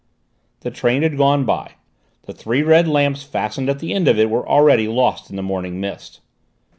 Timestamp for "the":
0.61-0.71, 2.23-2.33, 3.77-3.93, 5.35-5.43